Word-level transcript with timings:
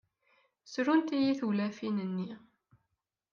Ssrunt-iyi 0.71 1.33
tewlafin-nni. 1.39 2.29